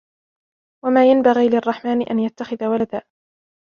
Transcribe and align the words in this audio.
وَمَا 0.85 1.11
يَنْبَغِي 1.11 1.49
لِلرَّحْمَنِ 1.49 2.01
أَنْ 2.03 2.19
يَتَّخِذَ 2.19 2.65
وَلَدًا 2.67 3.01